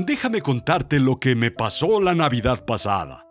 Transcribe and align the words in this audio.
Déjame 0.00 0.42
contarte 0.42 1.00
lo 1.00 1.18
que 1.18 1.34
me 1.34 1.50
pasó 1.50 2.00
la 2.00 2.14
Navidad 2.14 2.64
pasada. 2.64 3.26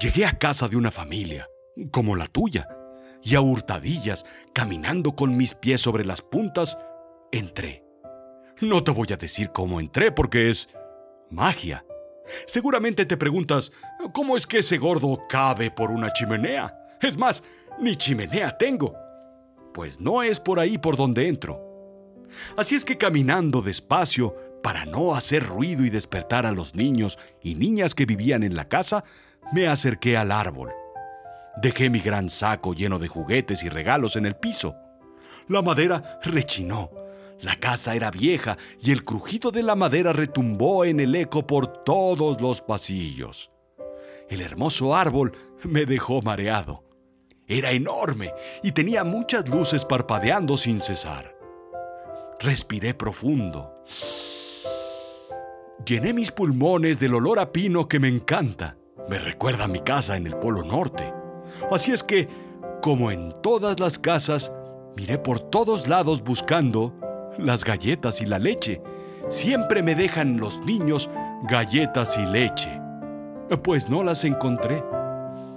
Llegué 0.00 0.24
a 0.24 0.38
casa 0.38 0.68
de 0.68 0.76
una 0.76 0.92
familia, 0.92 1.48
como 1.90 2.14
la 2.14 2.28
tuya, 2.28 2.68
y 3.24 3.34
a 3.34 3.40
hurtadillas, 3.40 4.24
caminando 4.54 5.16
con 5.16 5.36
mis 5.36 5.56
pies 5.56 5.80
sobre 5.80 6.04
las 6.04 6.22
puntas, 6.22 6.78
entré. 7.32 7.84
No 8.60 8.84
te 8.84 8.92
voy 8.92 9.08
a 9.12 9.16
decir 9.16 9.50
cómo 9.50 9.80
entré 9.80 10.12
porque 10.12 10.48
es 10.48 10.68
magia. 11.28 11.84
Seguramente 12.46 13.04
te 13.04 13.16
preguntas, 13.16 13.72
¿cómo 14.12 14.36
es 14.36 14.46
que 14.46 14.58
ese 14.58 14.78
gordo 14.78 15.18
cabe 15.28 15.72
por 15.72 15.90
una 15.90 16.12
chimenea? 16.12 16.72
Es 17.02 17.18
más, 17.18 17.42
ni 17.80 17.96
chimenea 17.96 18.56
tengo. 18.56 18.94
Pues 19.74 19.98
no 19.98 20.22
es 20.22 20.38
por 20.38 20.60
ahí 20.60 20.78
por 20.78 20.96
donde 20.96 21.26
entro. 21.26 21.60
Así 22.56 22.76
es 22.76 22.84
que 22.84 22.96
caminando 22.96 23.60
despacio, 23.60 24.36
para 24.62 24.84
no 24.84 25.14
hacer 25.14 25.46
ruido 25.46 25.84
y 25.84 25.90
despertar 25.90 26.46
a 26.46 26.52
los 26.52 26.74
niños 26.74 27.18
y 27.42 27.54
niñas 27.54 27.94
que 27.94 28.06
vivían 28.06 28.42
en 28.42 28.56
la 28.56 28.68
casa, 28.68 29.04
me 29.52 29.66
acerqué 29.66 30.16
al 30.16 30.32
árbol. 30.32 30.70
Dejé 31.62 31.90
mi 31.90 32.00
gran 32.00 32.30
saco 32.30 32.74
lleno 32.74 32.98
de 32.98 33.08
juguetes 33.08 33.62
y 33.64 33.68
regalos 33.68 34.16
en 34.16 34.26
el 34.26 34.36
piso. 34.36 34.76
La 35.48 35.62
madera 35.62 36.20
rechinó. 36.22 36.90
La 37.40 37.56
casa 37.56 37.94
era 37.94 38.10
vieja 38.10 38.58
y 38.80 38.92
el 38.92 39.04
crujido 39.04 39.50
de 39.50 39.62
la 39.62 39.74
madera 39.74 40.12
retumbó 40.12 40.84
en 40.84 41.00
el 41.00 41.14
eco 41.14 41.46
por 41.46 41.82
todos 41.84 42.40
los 42.40 42.60
pasillos. 42.60 43.50
El 44.28 44.42
hermoso 44.42 44.94
árbol 44.94 45.36
me 45.64 45.86
dejó 45.86 46.22
mareado. 46.22 46.84
Era 47.46 47.72
enorme 47.72 48.32
y 48.62 48.72
tenía 48.72 49.02
muchas 49.02 49.48
luces 49.48 49.84
parpadeando 49.84 50.56
sin 50.56 50.80
cesar. 50.80 51.34
Respiré 52.38 52.94
profundo. 52.94 53.82
Llené 55.86 56.12
mis 56.12 56.30
pulmones 56.30 57.00
del 57.00 57.14
olor 57.14 57.38
a 57.38 57.52
pino 57.52 57.88
que 57.88 57.98
me 57.98 58.08
encanta. 58.08 58.76
Me 59.08 59.18
recuerda 59.18 59.64
a 59.64 59.68
mi 59.68 59.80
casa 59.80 60.16
en 60.16 60.26
el 60.26 60.36
Polo 60.36 60.62
Norte. 60.62 61.12
Así 61.70 61.90
es 61.90 62.02
que, 62.02 62.28
como 62.82 63.10
en 63.10 63.34
todas 63.42 63.80
las 63.80 63.98
casas, 63.98 64.52
miré 64.94 65.16
por 65.16 65.40
todos 65.40 65.88
lados 65.88 66.22
buscando 66.22 66.94
las 67.38 67.64
galletas 67.64 68.20
y 68.20 68.26
la 68.26 68.38
leche. 68.38 68.82
Siempre 69.28 69.82
me 69.82 69.94
dejan 69.94 70.38
los 70.38 70.60
niños 70.60 71.08
galletas 71.48 72.18
y 72.18 72.26
leche. 72.26 72.70
Pues 73.64 73.88
no 73.88 74.04
las 74.04 74.24
encontré. 74.24 74.84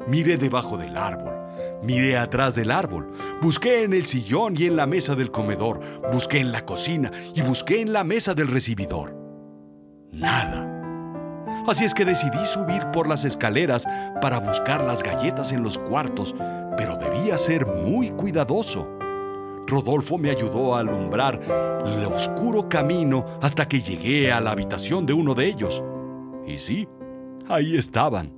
Miré 0.08 0.38
debajo 0.38 0.78
del 0.78 0.98
árbol, 0.98 1.34
miré 1.82 2.18
atrás 2.18 2.56
del 2.56 2.72
árbol, 2.72 3.10
busqué 3.42 3.84
en 3.84 3.94
el 3.94 4.06
sillón 4.06 4.56
y 4.58 4.66
en 4.66 4.76
la 4.76 4.86
mesa 4.86 5.16
del 5.16 5.32
comedor, 5.32 5.80
busqué 6.12 6.40
en 6.40 6.52
la 6.52 6.66
cocina 6.66 7.10
y 7.34 7.42
busqué 7.42 7.80
en 7.80 7.94
la 7.94 8.04
mesa 8.04 8.34
del 8.34 8.50
recibidor. 8.50 9.23
Nada. 10.14 10.70
Así 11.68 11.86
es 11.86 11.94
que 11.94 12.06
decidí 12.06 12.44
subir 12.46 12.86
por 12.92 13.08
las 13.08 13.26
escaleras 13.26 13.88
para 14.22 14.40
buscar 14.40 14.84
las 14.84 15.02
galletas 15.02 15.52
en 15.52 15.64
los 15.64 15.78
cuartos, 15.78 16.36
pero 16.78 16.98
debía 16.98 17.38
ser 17.38 17.66
muy 17.66 18.10
cuidadoso. 18.10 18.88
Rodolfo 19.66 20.18
me 20.18 20.30
ayudó 20.30 20.76
a 20.76 20.80
alumbrar 20.80 21.40
el 21.86 22.06
oscuro 22.06 22.68
camino 22.68 23.26
hasta 23.42 23.68
que 23.68 23.82
llegué 23.82 24.32
a 24.32 24.42
la 24.42 24.52
habitación 24.52 25.06
de 25.06 25.14
uno 25.14 25.34
de 25.34 25.48
ellos. 25.48 25.84
Y 26.46 26.58
sí, 26.58 26.88
ahí 27.48 27.78
estaban, 27.78 28.34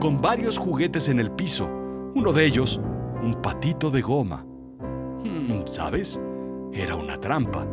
con 0.00 0.20
varios 0.20 0.58
juguetes 0.58 1.08
en 1.08 1.18
el 1.18 1.32
piso, 1.32 1.68
uno 2.14 2.32
de 2.32 2.46
ellos 2.46 2.80
un 3.22 3.34
patito 3.40 3.90
de 3.90 4.02
goma. 4.02 4.44
Hmm, 5.24 5.66
¿Sabes? 5.66 6.20
Era 6.72 6.94
una 6.94 7.18
trampa. 7.18 7.66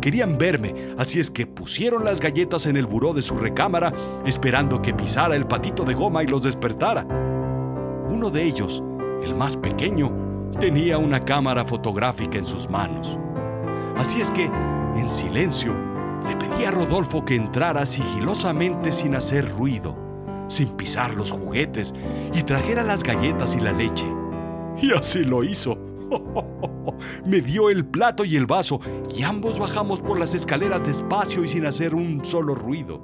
Querían 0.00 0.38
verme, 0.38 0.74
así 0.98 1.20
es 1.20 1.30
que 1.30 1.46
pusieron 1.46 2.04
las 2.04 2.20
galletas 2.20 2.66
en 2.66 2.76
el 2.76 2.86
buró 2.86 3.12
de 3.12 3.22
su 3.22 3.36
recámara, 3.36 3.92
esperando 4.24 4.80
que 4.82 4.94
pisara 4.94 5.36
el 5.36 5.46
patito 5.46 5.84
de 5.84 5.94
goma 5.94 6.22
y 6.22 6.26
los 6.26 6.42
despertara. 6.42 7.06
Uno 8.08 8.30
de 8.30 8.42
ellos, 8.42 8.82
el 9.22 9.34
más 9.34 9.56
pequeño, 9.56 10.12
tenía 10.60 10.98
una 10.98 11.20
cámara 11.20 11.64
fotográfica 11.64 12.38
en 12.38 12.44
sus 12.44 12.68
manos. 12.68 13.18
Así 13.96 14.20
es 14.20 14.30
que, 14.30 14.44
en 14.44 15.08
silencio, 15.08 15.74
le 16.26 16.36
pedí 16.36 16.64
a 16.64 16.70
Rodolfo 16.70 17.24
que 17.24 17.36
entrara 17.36 17.86
sigilosamente 17.86 18.92
sin 18.92 19.14
hacer 19.14 19.48
ruido, 19.50 19.96
sin 20.48 20.68
pisar 20.70 21.14
los 21.14 21.30
juguetes, 21.30 21.94
y 22.34 22.42
trajera 22.42 22.82
las 22.82 23.02
galletas 23.02 23.54
y 23.56 23.60
la 23.60 23.72
leche. 23.72 24.06
Y 24.80 24.92
así 24.92 25.24
lo 25.24 25.42
hizo. 25.42 25.87
Me 27.26 27.40
dio 27.40 27.70
el 27.70 27.86
plato 27.86 28.24
y 28.24 28.36
el 28.36 28.46
vaso 28.46 28.80
y 29.14 29.22
ambos 29.22 29.58
bajamos 29.58 30.00
por 30.00 30.18
las 30.18 30.34
escaleras 30.34 30.82
despacio 30.86 31.44
y 31.44 31.48
sin 31.48 31.66
hacer 31.66 31.94
un 31.94 32.24
solo 32.24 32.54
ruido. 32.54 33.00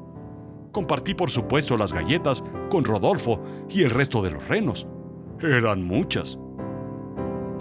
Compartí 0.73 1.15
por 1.15 1.31
supuesto 1.31 1.77
las 1.77 1.93
galletas 1.93 2.43
con 2.71 2.85
Rodolfo 2.85 3.41
y 3.69 3.83
el 3.83 3.91
resto 3.91 4.23
de 4.23 4.33
los 4.33 4.49
renos. 4.49 4.87
Eran 5.41 5.85
muchas. 5.85 6.39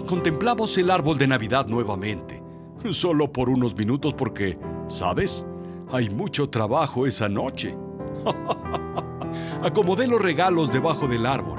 Contemplamos 0.06 0.76
el 0.78 0.90
árbol 0.90 1.16
de 1.18 1.28
Navidad 1.28 1.66
nuevamente, 1.66 2.42
solo 2.90 3.32
por 3.32 3.48
unos 3.48 3.76
minutos 3.76 4.14
porque, 4.14 4.58
¿sabes? 4.88 5.46
Hay 5.92 6.10
mucho 6.10 6.50
trabajo 6.50 7.06
esa 7.06 7.28
noche. 7.28 7.76
Acomodé 9.62 10.06
los 10.06 10.20
regalos 10.20 10.72
debajo 10.72 11.06
del 11.06 11.26
árbol 11.26 11.53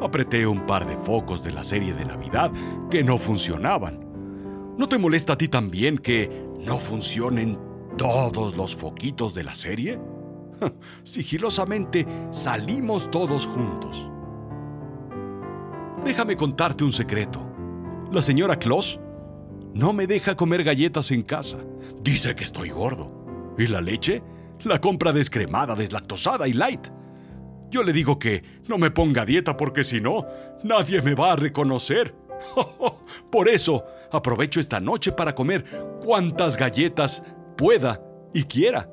apreté 0.00 0.46
un 0.46 0.66
par 0.66 0.86
de 0.86 0.96
focos 0.96 1.42
de 1.42 1.52
la 1.52 1.64
serie 1.64 1.94
de 1.94 2.04
Navidad 2.04 2.50
que 2.90 3.02
no 3.02 3.18
funcionaban. 3.18 4.00
¿No 4.76 4.86
te 4.88 4.98
molesta 4.98 5.34
a 5.34 5.38
ti 5.38 5.48
también 5.48 5.98
que 5.98 6.44
no 6.64 6.76
funcionen 6.76 7.58
todos 7.96 8.56
los 8.56 8.76
foquitos 8.76 9.34
de 9.34 9.44
la 9.44 9.54
serie? 9.54 9.98
Sigilosamente 11.02 12.06
salimos 12.30 13.10
todos 13.10 13.46
juntos. 13.46 14.10
Déjame 16.04 16.36
contarte 16.36 16.84
un 16.84 16.92
secreto. 16.92 17.42
La 18.12 18.22
señora 18.22 18.56
Claus 18.56 19.00
no 19.74 19.92
me 19.92 20.06
deja 20.06 20.36
comer 20.36 20.62
galletas 20.62 21.10
en 21.10 21.22
casa. 21.22 21.58
Dice 22.02 22.34
que 22.34 22.44
estoy 22.44 22.70
gordo. 22.70 23.54
¿Y 23.58 23.66
la 23.66 23.80
leche? 23.80 24.22
La 24.62 24.80
compra 24.80 25.12
descremada, 25.12 25.74
deslactosada 25.74 26.48
y 26.48 26.52
light. 26.52 26.88
Yo 27.70 27.82
le 27.82 27.92
digo 27.92 28.18
que 28.18 28.42
no 28.68 28.78
me 28.78 28.90
ponga 28.90 29.24
dieta 29.24 29.56
porque 29.56 29.84
si 29.84 30.00
no, 30.00 30.26
nadie 30.62 31.02
me 31.02 31.14
va 31.14 31.32
a 31.32 31.36
reconocer. 31.36 32.14
Por 33.30 33.48
eso, 33.48 33.84
aprovecho 34.12 34.60
esta 34.60 34.80
noche 34.80 35.12
para 35.12 35.34
comer 35.34 35.64
cuantas 36.00 36.56
galletas 36.56 37.22
pueda 37.56 38.00
y 38.32 38.44
quiera. 38.44 38.90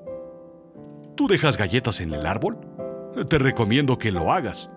¿Tú 1.16 1.28
dejas 1.28 1.58
galletas 1.58 2.02
en 2.02 2.14
el 2.14 2.26
árbol? 2.26 2.58
Te 3.30 3.38
recomiendo 3.38 3.98
que 3.98 4.12
lo 4.12 4.32
hagas. 4.32 4.70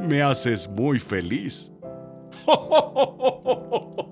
Me 0.00 0.22
haces 0.22 0.68
muy 0.68 0.98
feliz. 0.98 1.72